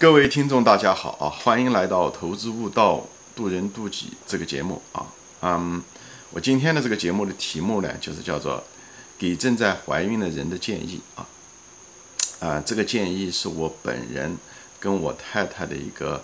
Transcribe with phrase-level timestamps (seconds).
[0.00, 1.26] 各位听众，大家好啊！
[1.28, 5.04] 欢迎来到《投资悟道，渡人渡己》这个节目啊。
[5.42, 5.82] 嗯，
[6.30, 8.62] 我今天的这个节目的题目呢，就是叫做
[9.18, 11.26] “给正在怀孕的人的建议”啊。
[12.38, 14.38] 啊，这个建议是我本人
[14.78, 16.22] 跟我太太的一个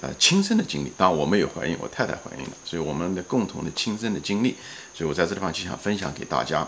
[0.00, 0.92] 呃亲身的经历。
[0.96, 4.54] 当然，我没有怀孕，我太太怀孕了，所以我们的共同的亲身的经历，
[4.94, 6.64] 所以我在这地方就想分享给大家。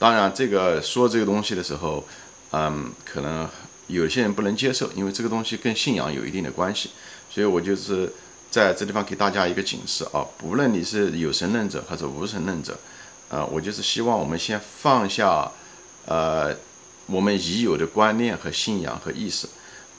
[0.00, 2.04] 当然，这个说这个东西的时候，
[2.50, 3.48] 嗯，可能。
[3.86, 6.90] 有些人不能接受，因为这个东西跟信仰有一定的关系，
[7.30, 8.12] 所以我就是
[8.50, 12.78] 在这地方给大家一个警示啊，不论你是有神论者还是无神论者，
[13.28, 15.50] 啊，我就是希望我们先放下，
[16.06, 16.54] 呃，
[17.06, 19.46] 我们已有的观念和信仰和意识，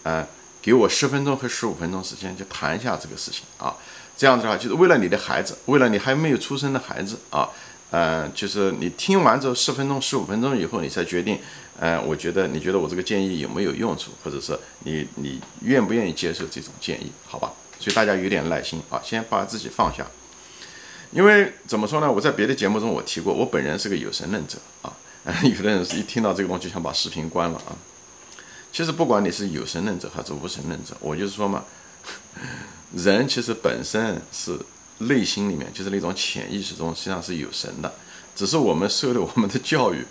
[0.04, 0.28] 啊，
[0.62, 3.76] 给我十分钟和十五分钟时间就谈一下这个事情啊，
[4.18, 7.50] 这样子的话，就是为了你的孩子，为了你还没有出生的孩子啊。
[7.92, 11.40] 嗯，就是你听完之后十分钟、十五分钟以后，你才决定，
[11.80, 17.12] 嗯，我觉得你觉得我这个建议有没有用处，或者是你你愿不愿意接受这种建议？
[17.26, 20.06] 好吧，所以大家有点耐心啊，先把自己放下。
[21.12, 22.12] 因为怎么说呢？
[22.12, 24.96] 我在别的节目中我提过，我本人是个有神论者啊。
[25.44, 27.76] 有的人是一听到这个东西就想把视频关了啊。
[28.72, 31.66] 其实不管你是有神论者还是无神论者，我就是说嘛，
[32.96, 34.60] 人其实本身是。
[35.00, 37.94] 内心里面就是那种潜意识中实际上是有神的，
[38.36, 40.06] 只是我们受的我们的教育，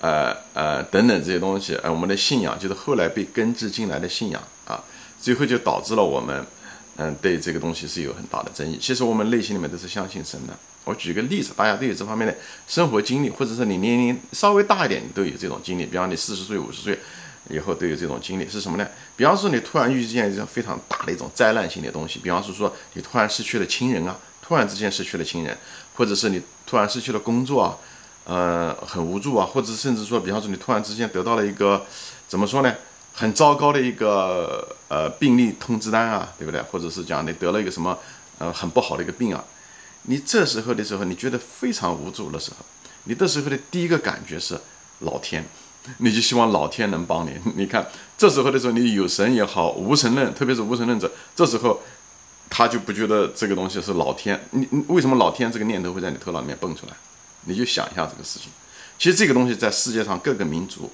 [0.00, 4.82] 呃呃等等这些东西，呃我们的信仰就是后来被根植进来的信仰啊，
[5.20, 6.44] 最后就导致了我们
[6.96, 8.76] 嗯对这个东西是有很大的争议。
[8.80, 10.52] 其实我们内心里面都是相信神的。
[10.84, 15.86] 我举个例子，大家都有这方面的生活经历，或者是你年龄稍微大一点，你都有这种经历。
[15.86, 16.98] 比方你四十岁、五十岁
[17.48, 18.84] 以后都有这种经历，是什么呢？
[19.14, 24.18] 比方说你突然遇见一种非常大的一种灾难性的东西，比方是说你突然失去了亲人啊。
[24.52, 25.56] 突然之间失去了亲人，
[25.94, 27.74] 或者是你突然失去了工作啊，
[28.26, 31.86] 呃，很无助啊，或者甚至说，比方说你突然之间得到了一个
[32.28, 32.74] 怎么说呢，
[33.14, 36.60] 很糟糕的一个呃病例通知单啊，对不对？
[36.60, 37.98] 或者是讲你得了一个什么
[38.36, 39.42] 呃很不好的一个病啊，
[40.02, 42.58] 你这时候的时候，你觉得非常无助的时候，
[43.04, 44.60] 你这时候的第一个感觉是
[44.98, 45.42] 老天，
[45.96, 47.34] 你就希望老天能帮你。
[47.56, 47.86] 你看
[48.18, 51.80] 这时候的时候，你有神也好，无神论，特别是无神论者，这时候。
[52.54, 56.92] 他就不觉得这个东西是老天，你你为什么老天这个念头会在你头脑里面蹦出来？
[57.46, 58.52] 你就想一下这个事情。
[58.98, 60.92] 其实这个东西在世界上各个民族、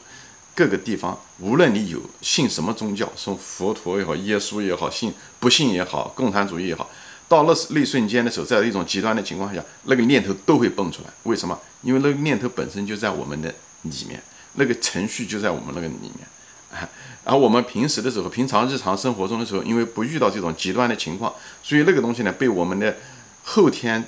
[0.54, 6.88] 各个地方，无论你有信什么宗教，从佛陀也好、耶稣也好、信不信也好、共产主义也好，
[7.26, 11.10] 到那那瞬间的时候，在一种极端的情况下，那个念头都会蹦出来。
[11.24, 11.58] 为什么？
[11.82, 13.52] 因为那个念头本身就在我们的
[13.82, 14.22] 里面，
[14.54, 16.20] 那个程序就在我们那个里面。
[17.28, 21.30] 而我们平时的时候，平常日常生活中的时候，因为不遇到这种极端的情况，
[21.62, 22.96] 所以那个东西呢，被我们的
[23.44, 24.02] 后天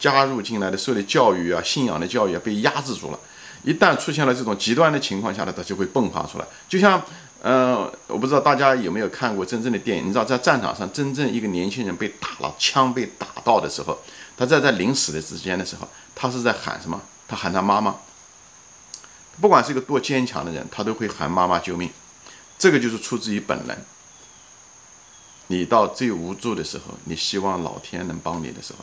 [0.00, 3.18] 加入进来的受的教育啊、信仰的教育啊，被压制住了。
[3.64, 6.46] 一旦出现了这种极端的情况下呢，它就会迸发出来。
[6.66, 7.02] 就像，
[7.42, 10.04] 嗯，我不知道大家有没有看过真正的电影？
[10.06, 13.98] 你知道，在战场上，真正一个年轻人被打了，枪被打到的时候，
[14.38, 16.98] 他在在临死的之间的时候，他是在喊什么？
[17.28, 17.96] 他喊他妈妈。
[19.38, 21.90] 不管是一个多坚强的人，他都会喊妈妈救命。
[22.66, 23.76] 这个就是出自于本能。
[25.46, 28.80] 你到最无助的时候，你希望老天能帮你的时候，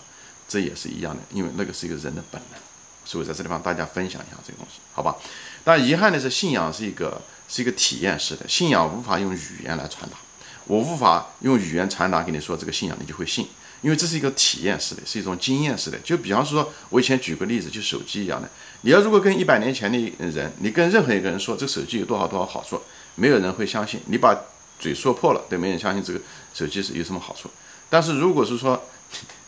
[0.47, 2.59] 这也是一样的，因为那个是一个人的本能。
[3.03, 5.17] 所以在这地方大家分享一下这个东西，好吧？
[5.65, 10.15] 但遗憾的是，信仰是一个是一个体验式的，信仰无法用语言来传达。
[10.63, 13.49] 我无法用语言传达给你说这个信仰，你就会信。
[13.81, 15.99] 因为这是一个体验式的，是一种经验式的。
[15.99, 18.49] 就比方说，我以前举个例子，就手机一样的。
[18.83, 19.97] 你要如果跟一百年前的
[20.29, 22.81] 人，你跟任何一个人说这手机有多少多少好处，
[23.15, 23.99] 没有人会相信。
[24.07, 24.35] 你把
[24.79, 26.19] 嘴说破了，都没人相信这个
[26.53, 27.49] 手机是有什么好处。
[27.89, 28.81] 但是如果是说，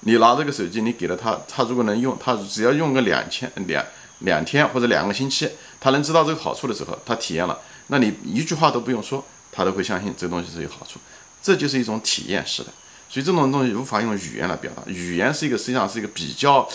[0.01, 3.83] 你拿这个手机，你给了他，他如果能用，他只要用个两千两
[4.19, 5.49] 两天或者两个星期，
[5.79, 10.99] 他能知道这个好处的时候，他体验了，那你一句话都不用说，他都会相信这个东西是有好处。
[11.41, 12.69] 这就是一种体验式的。
[13.07, 16.67] 所以这种东西无法用语言来表达，语言是一个实际上是一个比较，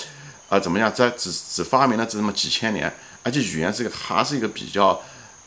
[0.48, 5.00] 啊怎么样，在只只发明了这么几千年，而且语言是一个还是一个比较，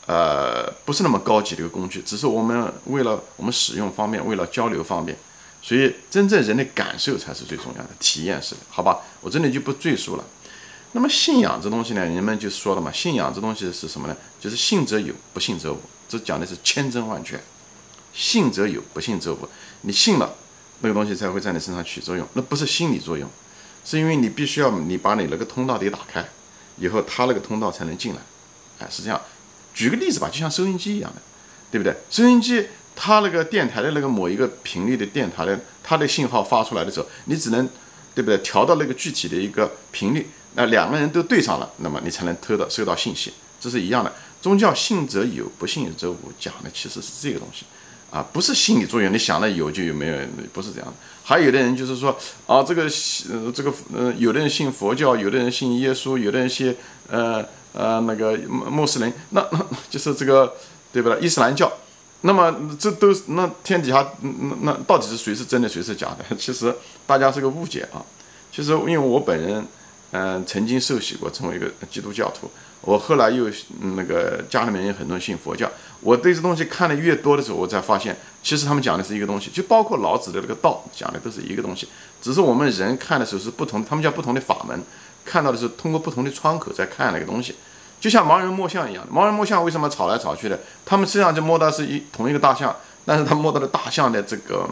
[0.06, 5.18] 呃不是那么高级的一个工具，只是我们为了我们使用方便，为了交流方便，
[5.62, 10.24] 所以真正人的感受才是最重要的，体验式的，好吧，我这里就不赘述了。
[10.92, 14.16] 那么信仰这东西呢，人们就说了嘛，信仰这东西是什么呢？
[14.40, 17.40] 就是信则有，不信则无，这讲的是千真万确，
[18.14, 19.48] 信则有，不信则无，
[19.82, 20.36] 你信了。
[20.82, 23.30] 那个东西才会在你身上起作用，那不是心理作用，
[23.86, 26.28] 是因为你必须要你把你那个通道得打开，
[26.78, 28.20] 以后他那个通道才能进来，
[28.80, 29.22] 哎，是这样。
[29.74, 31.22] 举个例子吧，就像收音机一样的，
[31.72, 31.96] 对不对？
[32.10, 32.66] 收音机
[32.96, 37.68] 它那个电台的那个某一个频率的电台的，它的信号发出来的时候，你只能，
[38.14, 38.38] 对不对？
[38.40, 44.14] 调到那个具体的一个频率，那两个人都对上了，那么你才能偷到收到信息，这是一样的。
[44.42, 47.66] 宗教信则有，不信则无，讲的其实是这个东西。
[48.12, 50.16] 啊，不是心理作用，你想了有就有，没有
[50.52, 50.94] 不是这样的。
[51.24, 52.16] 还有的人就是说
[52.46, 52.84] 啊，这个
[53.32, 56.76] 呃这个呃，有的人信佛教，有的人信耶稣，有的人信
[57.10, 57.44] 呃
[57.74, 59.60] 呃那个穆穆斯林，那那
[59.90, 60.54] 就是这个
[60.92, 61.20] 对不对？
[61.20, 61.72] 伊斯兰教，
[62.22, 66.36] 那么这都是那天底下那那到底是谁是真的，谁是假的？
[66.38, 66.74] 其实
[67.06, 68.02] 大家是个误解啊。
[68.52, 69.66] 其实因为我本人
[70.12, 72.50] 嗯曾经受洗过，成为一个基督教徒。
[72.86, 73.50] 我后来又
[73.96, 75.72] 那个家里面有很多信佛教，
[76.02, 81.88] 我对这东西看的越多的时候，我才发现，其实他们讲的是一个东西，就包括老子的那个道讲的都是一个东西，
[82.22, 84.78] 只是我们人看的时候是不同，他们叫不同的法门，
[85.26, 87.56] 看到的是通过不同的窗口在看那个东西，
[88.00, 90.60] 就像盲人摸象一样，盲人摸象为什么吵来吵去的？
[90.86, 92.76] 他们实际上就摸到是一同一个大象，
[93.06, 94.68] 但是他摸到的大象的这个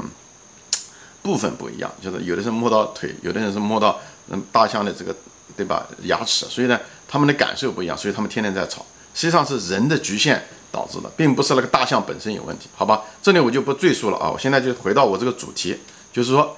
[1.21, 3.99] 部分不一样，就是有的是摸到腿，有的人是摸到
[4.29, 5.15] 嗯大象的这个
[5.55, 6.79] 对吧牙齿，所以呢。
[7.13, 8.85] 他们的感受不一样，所以他们天天在吵。
[9.13, 13.01] 实际上是人的局限导致的，并不是那个大象本身有问题，好吧？
[13.21, 14.29] 这里我就不赘述了啊。
[14.31, 15.77] 我现在就回到我这个主题，
[16.13, 16.55] 就是说，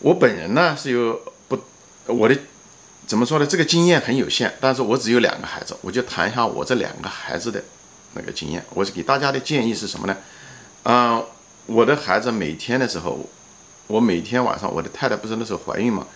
[0.00, 1.56] 我本人呢是有不，
[2.06, 2.36] 我的
[3.08, 3.46] 怎么说呢？
[3.46, 7.64] 这个经验很有限，但是我只有两个孩子，我就谈一下我这两个孩子的
[8.12, 8.62] 那个经验。
[8.74, 10.14] 我是给大家的建议是什么呢？
[10.82, 11.24] 嗯，
[11.64, 13.26] 我的孩子每天的时候，
[13.86, 16.06] 我每天晚上，我的太太不是那时候怀孕嘛？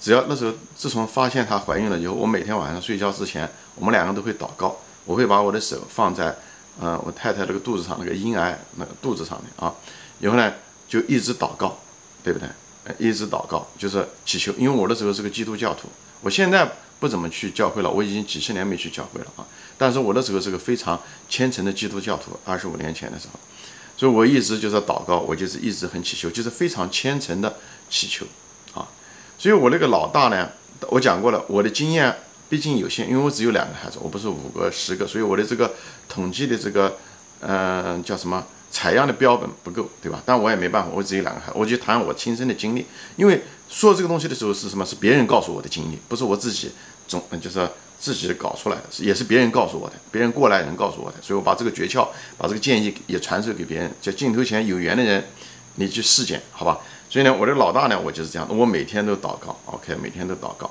[0.00, 4.76] 只要那时候，自从发现她怀孕了以后，我每天晚上睡觉之前，我们两个都会祷告。
[5.04, 6.34] 我会把我的手放在，
[6.80, 9.72] 嗯，我太太那个肚子上那个婴儿那个肚子上面啊，
[10.18, 10.52] 然后呢
[10.88, 11.78] 就一直祷告，
[12.24, 12.48] 对不对？
[12.98, 14.52] 一直祷告就是祈求。
[14.58, 15.88] 因为我那时候是个基督教徒，
[16.22, 19.46] 我现在不怎么去教会了，我已经几十年没去教会了啊。
[19.78, 23.40] 但是我那时候是个非常虔诚的基督教徒，二十五年前的时候，
[23.96, 27.56] 所以我一直就是祷告，我就是一直很祈求，就是非常虔诚的
[27.88, 28.26] 祈求
[28.74, 28.86] 啊。
[29.38, 30.50] 所以，我那个老大呢，
[30.88, 32.14] 我讲过了，我的经验
[32.50, 35.72] 毕竟有限，因为我只有两个孩子，我不是五个、十个，所以我的这个
[36.08, 36.98] 统计的这个，
[37.40, 40.22] 嗯，叫什么采样的标本不够，对吧？
[40.24, 42.86] 但我也没办法，我只有两个孩，我就谈我亲身的经历。
[43.16, 44.84] 因为说这个东西的时候是什么？
[44.86, 46.70] 是别人告诉我的经历，不是我自己
[47.08, 47.68] 总就是
[47.98, 51.16] 自己搞出来的，也是别人告诉我的，别人过来人告诉我的。
[51.20, 52.06] 所以我把这个诀窍，
[52.38, 55.24] 把这个建议也传授给别人，叫镜头前有缘的人，
[55.74, 56.78] 你去试检，好吧？
[57.08, 60.70] 所以呢，我的老大呢，我就是这样，我每天都祷告，OK，每天都祷告，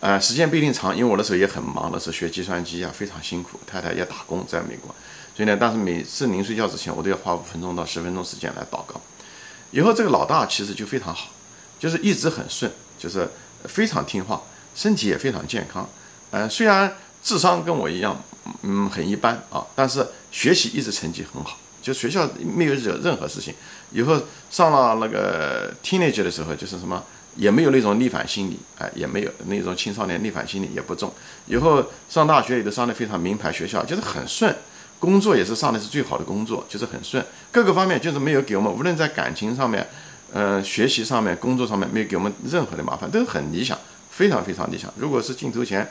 [0.00, 4.94] 呃，时间不一定长，因为我那时候也很忙的是学计算机啊，非常辛苦，太太也打工在美国，
[5.38, 9.00] 所以呢，但是每次临睡觉之前，我都要花五分钟到十分钟时间来祷告。
[9.70, 11.28] 以后这个老大其实就非常好，
[11.78, 12.68] 就是一直很顺，
[12.98, 13.28] 就是
[13.66, 14.42] 非常听话，
[14.74, 15.88] 身体也非常健康，
[16.32, 16.92] 嗯，虽然
[17.22, 18.20] 智商跟我一样，
[18.62, 21.56] 嗯，很一般啊，但是学习一直成绩很好。
[21.80, 23.54] 就学校没有惹任何事情，
[23.92, 24.20] 以后
[24.50, 27.00] 上了那个 teenage 的时候，就是什么
[27.36, 31.14] 也没有那种逆反心理，哎，也没有那种青少年逆反心理也不重。
[31.46, 34.54] 以后上大学也都上的非常名牌学校，就是很顺，
[34.98, 39.86] 工作也是上的是最好的工作，就是很顺，各个方面就是没有给我们，无论在感情上面，
[40.32, 43.78] 呃，学习上面，工作上面没有给我们任何的麻烦，都很理想，
[44.10, 44.92] 非常非常理想。
[44.96, 45.88] 如果是镜头前，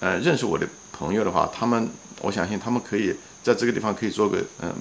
[0.00, 1.88] 呃，认识我的朋友的话，他们
[2.20, 4.72] 我相信他们可以在这个地方可以做个嗯。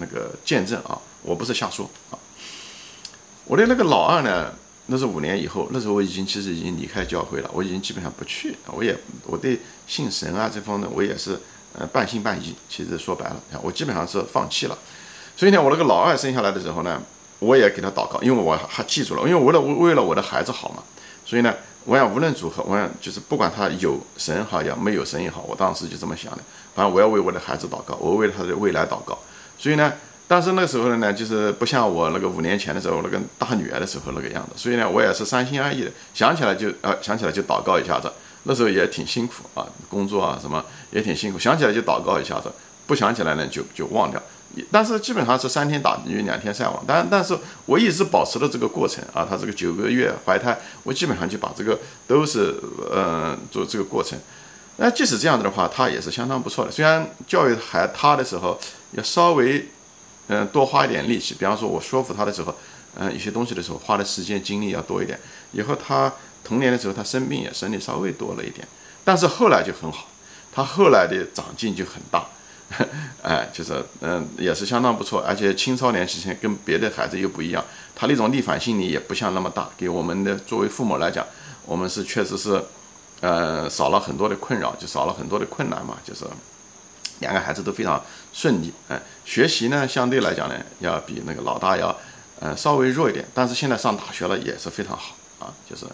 [0.00, 2.18] 那个见证啊，我不是瞎说啊。
[3.44, 4.52] 我的那个老二呢，
[4.86, 11.40] 那是五年以后，那时候我已经其实已经离开教会了，我已经基本上不去，我也我对信神啊这方面我也是
[11.78, 12.54] 呃半信半疑。
[12.68, 14.76] 其实说白了，我基本上是放弃了。
[15.36, 17.00] 所以呢，我那个老二生下来的时候呢，
[17.38, 20.82] 我也给他祷告，因为我还记住了，因为为了为了我的孩子好嘛。
[21.24, 26.38] 所以呢，我想无论如何，我想就是不管他有神好也没有神也好，我当时就这么想的，
[26.74, 29.18] 反正我要为我的孩子祷告，我为他的未来祷告。
[29.58, 29.92] 所以呢，
[30.26, 34.52] 但是那时候呢，就是不像我那个五年前的时候那个大女儿的时候那个样子。
[34.56, 38.10] 所以呢，我也是三心二意的，想起来就啊，想起来就祷告一下子。
[38.44, 42.50] 那时候也挺辛苦啊，工作啊什么也挺辛苦，想起来就祷告一下子，
[42.86, 44.22] 不想起来呢就就忘掉。
[44.70, 52.54] 但是基本上是三天打鱼两天晒网，但但是我一直保持了这个过程啊，他这个九个月怀胎，我基本上就把这个都是
[52.94, 54.18] 嗯做这个过程。
[54.78, 56.70] 那即使这样子的话，他也是相当不错的。
[56.70, 58.58] 虽然教育孩他的时候
[58.92, 59.68] 要稍微，
[60.28, 61.34] 嗯，多花一点力气。
[61.34, 62.54] 比方说，我说服他的时候，
[62.94, 65.18] 嗯，有些东西的时候，花的时间精力要多一点。
[65.52, 66.12] 以后他
[66.44, 68.66] 童年的时候，他生病也生的稍微多了一点，
[69.02, 70.08] 但是后来就很好，
[70.56, 72.24] 他后来的长进就很大，
[73.22, 75.20] 哎，就是嗯，也是相当不错。
[75.20, 77.62] 而且青少年期跟别的孩子又不一样，
[77.94, 79.68] 他那种逆反心理也不像那么大。
[79.76, 81.26] 给我们的作为父母来讲，
[81.66, 82.64] 我们是确实是。
[83.22, 85.96] 呃，少了很多的困扰，就少了很多的困难嘛。
[86.04, 86.26] 就是
[87.20, 87.98] 两个孩子都非常
[88.30, 91.96] 顺利，哎，学习呢相对来讲呢，要比那个老大要，
[92.40, 93.24] 呃，稍微弱一点。
[93.32, 95.86] 但是现在上大学了也是非常好啊，就是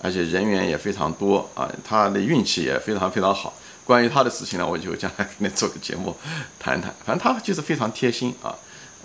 [0.00, 3.52] 而且人员也非常多啊，他的运气也非常非常好。
[3.88, 6.14] 关于他的事情呢，我就将来给你做个节目
[6.58, 6.94] 谈谈。
[7.06, 8.54] 反正他就是非常贴心啊，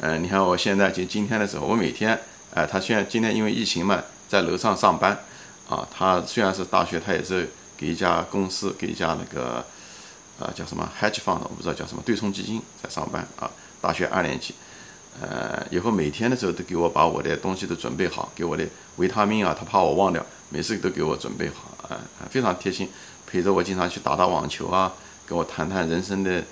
[0.02, 2.20] 嗯，你看我现在就今天的时候，我每天，
[2.54, 5.18] 哎，他现在今天因为疫情嘛，在楼上上班，
[5.70, 9.66] 啊，他虽然是大学，他也是给一家公司，给一家那个，
[10.38, 13.50] 啊，叫什么 hedge fund，我不知道叫什么对冲基金在上班啊，
[13.80, 14.54] 大学二年级，
[15.22, 18.66] 呃，以后每天的时候都给我把我的东西都准备好，给我的
[18.98, 21.98] 维他命啊，他怕我忘掉，每次都给我准备好，啊，
[22.30, 22.90] 非常贴心，
[23.26, 24.94] 陪着我经常去打打网球啊，
[25.26, 26.44] 跟我谈谈人生的。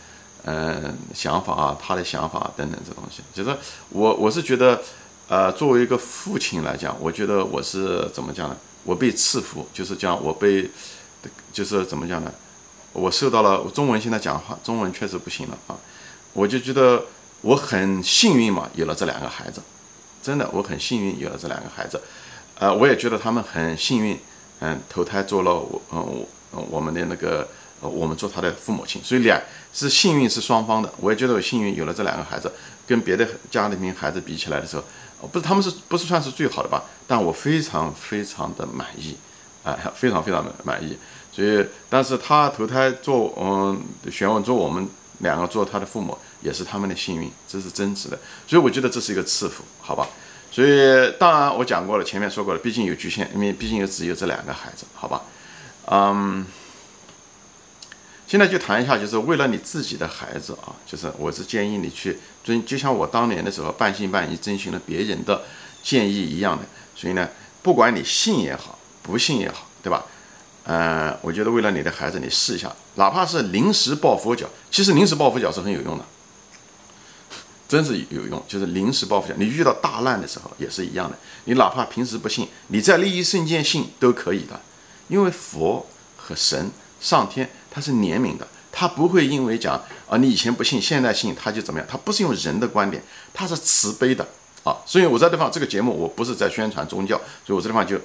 [0.43, 3.55] 嗯，想法啊，他的想法等等这东西，就是
[3.89, 4.81] 我我是觉得，
[5.27, 8.57] 呃，作为一个父亲来讲，我觉得我是怎么讲呢？
[8.83, 10.67] 我被赐福，就是讲我被，
[11.53, 12.33] 就是怎么讲呢？
[12.91, 15.77] 我受到了中文现在讲话，中文确实不行了啊！
[16.33, 17.03] 我就觉得
[17.41, 19.61] 我很幸运嘛，有了这两个孩子，
[20.23, 22.01] 真的我很幸运有了这两个孩子，
[22.57, 24.17] 呃，我也觉得他们很幸运，
[24.59, 27.47] 嗯，投胎做了我，嗯，我我们的那个。
[27.83, 29.41] 我们做他的父母亲，所以两
[29.73, 30.93] 是幸运是双方的。
[30.99, 32.51] 我也觉得我幸运有了这两个孩子，
[32.85, 34.83] 跟别的家里面孩子比起来的时候，
[35.31, 36.83] 不是他们是不是算是最好的吧？
[37.07, 39.17] 但我非常非常的满意，
[39.63, 40.95] 啊，非常非常的满意。
[41.31, 43.81] 所以，但是他投胎做嗯，
[44.11, 44.87] 选我做我们
[45.21, 48.19] 两个做他的父母，也是他们的幸运，这是真实的。
[48.47, 50.07] 所以我觉得这是一个赐福，好吧？
[50.51, 55.21] 所以当然我讲过了，前面说过了，毕竟有局限，因为毕竟也只有这两个孩子，好吧？
[55.87, 56.45] 嗯。
[58.27, 65.41] 现在就谈一下，就是为了你自己的孩子啊，就是我是建议你去遵，就像我当年的时候半信半疑征询了别人的
[65.83, 66.63] 建议一样的。
[66.95, 67.27] 所以呢，
[67.61, 70.05] 不管你信也好，不信也好，对吧？
[70.63, 76.05] 嗯，我觉得为了你的孩子，你试一下，哪怕是临时抱佛脚，其实临时抱佛脚是很有用的，
[77.67, 78.43] 真是有用。
[78.47, 81.17] 就是临时抱佛脚，你遇到大难的时候也是一样的。
[81.45, 84.59] 你哪怕平时不信，你在那一瞬间信都可以的，
[85.07, 86.71] 因为佛和神。
[87.01, 89.73] 上天他是怜悯的，他不会因为讲
[90.07, 91.87] 啊你以前不信，现在信他就怎么样？
[91.89, 93.01] 他不是用人的观点，
[93.33, 94.23] 他是慈悲的
[94.63, 94.77] 啊。
[94.85, 97.99] 所以我在地方这个节目我不是在宣传宗教，所以我这地方就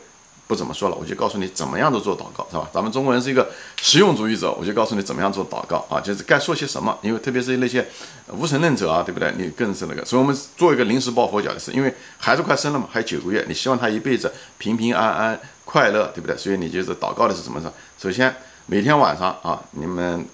[0.47, 2.69] 不怎么说了，我就告诉你怎么样的做祷告，是吧？
[2.73, 3.51] 咱们中国人是一个
[3.83, 6.97] 实用主义者，我就告诉你怎么样做祷告啊，就是该说些什么。
[7.03, 7.87] 因为特别是那些
[8.29, 9.33] 无神论者啊，对不对？
[9.37, 10.05] 你更是那个。
[10.05, 16.37] 所以我们做一个临时抱佛脚的事，因为孩子快生了嘛，还有九个月，你希望他一辈子平平安安、快乐，对不对？
[16.37, 17.61] 所以你就是祷告的是什么？
[17.99, 18.35] 首先。
[18.69, 20.27] 每天晚上啊，你们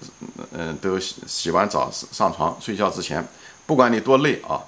[0.53, 3.23] 嗯都洗洗完澡上床睡觉之前，
[3.67, 4.59] 不管你多累啊，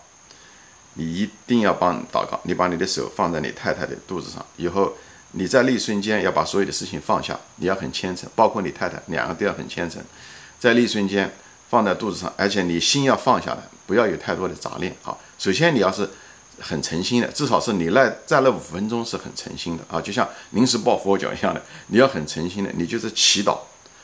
[0.93, 2.39] 你一定要帮祷告。
[2.43, 4.93] 你把你的手放在你太太的肚子上，以后
[5.37, 10.01] 你在那一瞬间要把所有的事情放下，你要很虔诚，包括你太太，两个都要很虔诚，
[10.59, 11.31] 在那一瞬间
[11.69, 15.15] 放在肚子上，而且你心要放下来，不要有太多的杂念啊。
[15.37, 16.09] 首先你要是。
[16.57, 23.57] 很诚心的，至少是你那在那五分钟是很诚心的啊，就像临时抱佛脚一样的，你要很诚心的，你就是祈祷，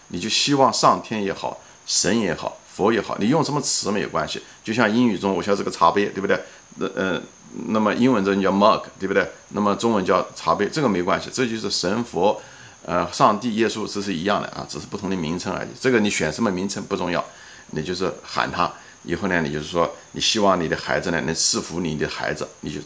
[0.09, 6.37] 你就希望上天也好，神也好，佛也好，你用什么词没有关系，就像英语中我晓得这个茶杯，对不对？
[6.75, 7.21] 那呃，
[7.67, 9.29] 那么英文中叫 mug，对不对？
[9.49, 12.41] 那么中文叫茶杯，这个没关系，这就是神佛，
[12.85, 15.69] 呃，上帝、耶稣，这是一样的啊，只是不同的名称而已。
[15.79, 17.23] 这个你选什么名称不重要，
[17.71, 18.71] 你就是喊他。
[19.03, 22.79] 以后呢，你就是说，你希望你的孩子呢能赐福你的孩子，你就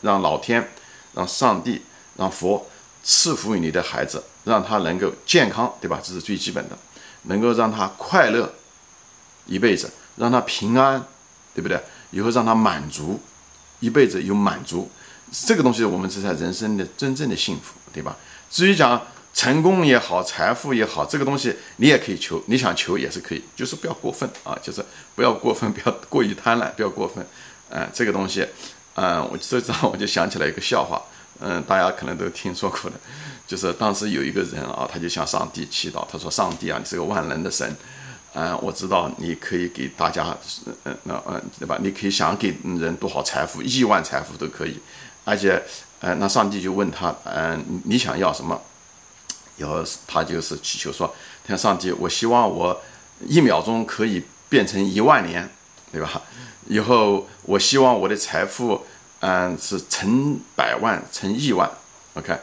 [0.00, 0.70] 让老天、
[1.14, 1.82] 让上帝、
[2.16, 2.64] 让佛
[3.02, 6.00] 赐福于你的孩子，让他能够健康，对吧？
[6.02, 6.78] 这是最基本的，
[7.22, 8.54] 能够让他快乐
[9.46, 11.04] 一辈子，让他平安，
[11.54, 11.80] 对不对？
[12.12, 13.20] 以后让他满足
[13.80, 14.90] 一辈子有满足，
[15.30, 18.16] 这个东西我们是在人生的真正的幸福，对吧？
[18.50, 19.00] 至于讲。
[19.36, 24.82] 成功也好，财富也好，这个东西你也可以求，你想求也是可以，就是不要过分啊，就是
[25.14, 27.22] 不要过分，不要过于贪婪，不要过分。
[27.68, 28.46] 嗯，这个东西，
[28.94, 31.02] 嗯，我这张我就想起来一个笑话，
[31.40, 32.96] 嗯，大家可能都听说过的，
[33.46, 37.76] 就是当时有一个人啊，他就向上帝祈祷，他说：“上帝啊，你是个万能的神，
[38.38, 40.36] 嗯，我知道你可以给大家，
[40.84, 41.78] 嗯，那嗯，对吧？
[41.80, 44.78] 你可以想给人多少财富，亿万财富都可以，
[45.24, 45.62] 而且，
[46.00, 48.60] 嗯，那上帝就问他，嗯，你想要什么？”
[49.56, 51.16] 以后他就是祈求说
[51.46, 52.78] ：“天上帝，我希望我
[53.26, 55.48] 一秒钟可以变成一万年，
[55.90, 56.20] 对吧？
[56.66, 58.84] 以后我希望我的财富，
[59.20, 61.70] 嗯，是成百万、成亿万。
[62.12, 62.38] OK，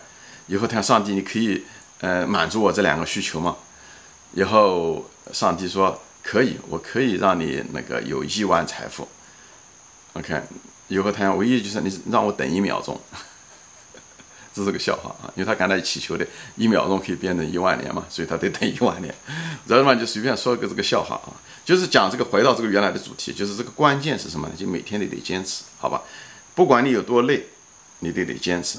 [0.48, 1.64] 以后天上帝，你可以，
[2.02, 3.56] 嗯，满足我这两个需求吗？
[4.34, 9.08] 以后上帝说可以，我可以让你那个有亿万财富。
[10.14, 10.42] OK，
[10.88, 13.00] 以后他唯一就是你让我等一秒钟。
[14.56, 16.24] ”这是个笑话啊，因为他刚才祈求的
[16.56, 19.12] 一秒钟可以变成一万年嘛，所以他得等一万年。
[19.66, 21.34] 然后嘛，就随便说个这个笑话啊，
[21.66, 24.54] 就是讲这个回到这个原来的主题，就是这个关键是什么呢？
[24.56, 26.04] 就每天你得坚持，好吧？
[26.54, 27.48] 不管你有多累，
[28.02, 28.78] 你都得坚持。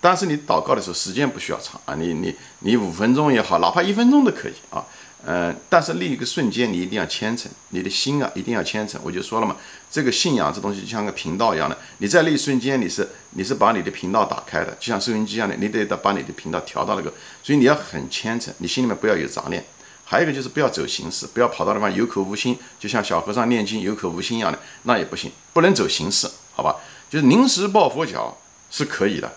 [0.00, 4.82] 但是你祷告的时候时间不需要长啊，你你你五分钟也好，哪怕一分钟都可以啊。
[5.24, 9.00] 嗯，但是另一个瞬间，你一定要虔诚，你的心啊一定要虔诚。
[9.04, 9.56] 我就说了嘛，
[9.90, 17.12] 这个信仰这东西就像个频道一样的，你在那一瞬间你是你是把你的频道打开的，就像收音机一样的，你得把你的频道调到那个，
[17.42, 19.64] 所以你要很虔诚，你心里面不要有杂念。
[20.04, 26.76] 还有一个就是不要走形式，不要跑到地方有口无心，就像小和尚念经有口无心一样的，那也不行，不能走形式，好吧？
[27.08, 28.36] 就是临时抱佛脚
[28.70, 29.32] 是可以的，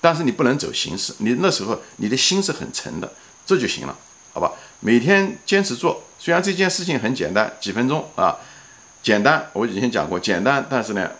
[0.00, 3.10] 但是你不能走形式，你那时候你的心是很沉的，
[3.46, 3.96] 这就行了，
[4.38, 4.52] 好吧？
[4.78, 8.36] 每天坚持做，虽然这件事情很简单，几分钟啊，
[9.02, 9.50] 简单。
[9.52, 11.10] 我以前讲过，简单，但是呢，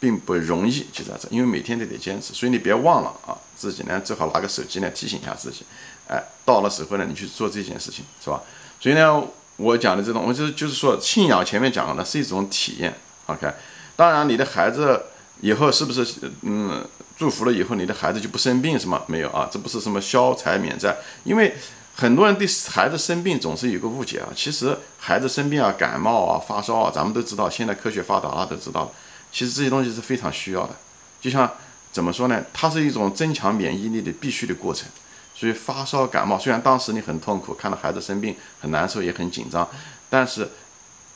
[0.00, 5.64] 并不容易，就在这，因为每天都得坚持，所以你别忘了啊，自己呢最好拿个手机呢提醒一下自己，
[6.08, 8.42] 哎，到了时候呢你去做这件事情，是吧？
[8.80, 9.22] 所以呢，
[9.56, 12.92] 我讲的这种，我就就是说，信仰前面讲的是一种体验
[13.26, 13.48] ，OK。
[13.94, 15.00] 当然，你的孩子
[15.40, 16.04] 以后是不是
[16.42, 16.84] 嗯
[17.16, 19.48] 祝福了以后，你的孩子就不生病什么没有啊？
[19.52, 21.54] 这不是什么消财免灾，因为。
[21.96, 28.92] 很多人对孩子生病总是有个误解啊，其实孩子生病啊、感冒啊、发烧啊，咱们都知道，现在科学发达了，都知道，
[29.30, 30.74] 其实这些东西是非常需要的。
[31.20, 31.50] 就像
[31.92, 32.44] 怎么说呢？
[32.52, 34.88] 它是一种增强免疫力的必须的过程。
[35.36, 39.68] 所以发烧感冒，虽然当时你很痛苦，看到孩子生病很难受，也很紧张，
[40.08, 40.48] 但是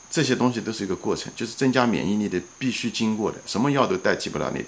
[0.09, 4.65] 这些东西都是一个过程，就是增加免疫力的必须经过的，什么药都代替不了你。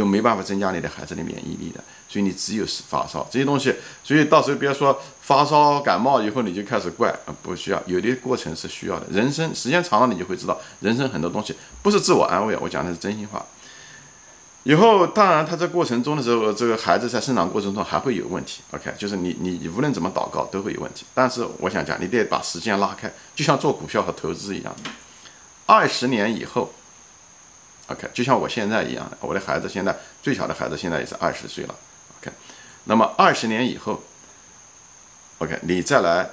[0.00, 9.06] 都没办法增加你的孩子的免疫力的，所以你只有是发烧这些东西，所以到时候别说发烧感冒以后你就开始怪啊，不需要，有的过程是需要的。
[9.10, 13.44] 人生时间长了，你就会知道，人生很多东西不是自我安慰，我讲的是真心话。
[14.62, 21.04] 以后当然他在过程中的时候，这个孩子在生长过程中还会有问题，OK，就是你你无论怎么祷告都会有问题。
[21.12, 24.74] 但是我想讲，你得把时间拉开，就像做股票和投资一样，
[25.66, 26.72] 二十年以后。
[27.90, 31.74] OK，就像我现在一样，我的孩子现在最小的孩子现在也是二十岁了。
[32.20, 32.30] OK，
[32.84, 34.00] 那么二十年以后
[35.38, 36.30] ，OK，你再来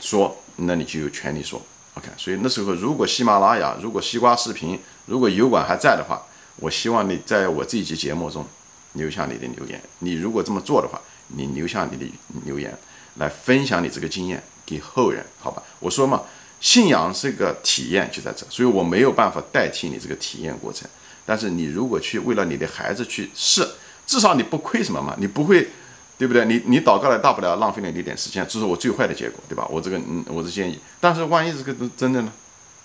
[0.00, 1.60] 说，那你就有权利说。
[1.92, 6.22] OK，所以那时候如果喜马拉雅、如果西瓜视频、如果油管还在的话，
[6.56, 8.46] 我希望你在我这一期节目中
[8.94, 9.78] 留下你的留言。
[9.98, 10.98] 你如果这么做的话，
[11.28, 12.10] 你留下你的
[12.46, 12.74] 留言
[13.16, 15.62] 来分享你这个经验给后人，好吧？
[15.80, 16.22] 我说嘛。
[16.64, 20.88] 信仰是个体验，就在这，所以我没有办法代替你这个体验过程。
[21.26, 23.68] 但是你如果去为了你的孩子去试，
[24.06, 25.68] 至少你不亏什么嘛，你不会，
[26.16, 26.46] 对不对？
[26.46, 29.66] 你你祷告了，大不了浪费了你一点时间，这是我最坏的结果，对吧？
[29.70, 30.78] 我这个嗯，我的建议。
[30.98, 32.32] 但是万一这个真的呢？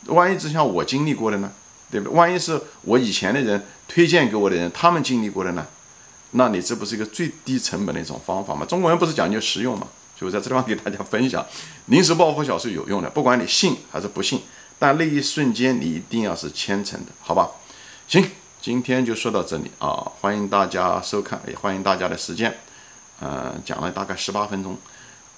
[0.07, 1.49] 万一就像我经历过的呢？
[1.89, 2.13] 对不对？
[2.13, 5.65] 万一是我以前的人推荐给我的人，他们经历过的呢？
[6.31, 8.65] 那你这不是一个最低成本的一种方法吗？
[8.65, 9.87] 中国人不是讲究实用吗？
[10.19, 11.45] 就在这地方给大家分享，
[11.85, 14.41] 临时抱佛脚是有用的，不管你信还是不信，
[14.77, 17.49] 但那一瞬间你一定要是虔诚的，好吧？
[18.07, 18.29] 行，
[18.61, 22.53] 今天就说到这里啊，欢迎大家收看，也欢迎大家的时间，
[23.21, 24.77] 嗯，讲了大概十八分钟，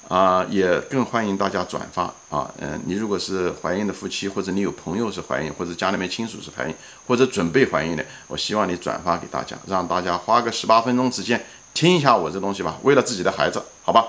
[0.08, 6.74] 啊，也更欢迎大家转发啊，嗯，你如果是怀孕的夫妻，或者你有朋友是怀孕，或者家里面亲属是怀孕，
[7.06, 14.08] 或者准备怀孕的，我希望你转发给大家，让大家花个十八分钟时间听一下我这东西吧，为了自己的孩子，好吧？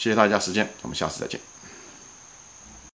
[0.00, 1.38] 谢谢大家时间，我们下次再见。